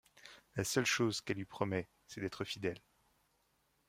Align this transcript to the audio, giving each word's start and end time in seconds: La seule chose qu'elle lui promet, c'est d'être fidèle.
La 0.55 0.63
seule 0.63 0.87
chose 0.87 1.21
qu'elle 1.21 1.37
lui 1.37 1.45
promet, 1.45 1.87
c'est 2.07 2.21
d'être 2.21 2.43
fidèle. 2.43 2.81